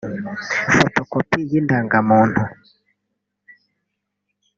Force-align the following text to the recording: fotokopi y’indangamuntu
fotokopi 0.77 1.39
y’indangamuntu 1.49 2.41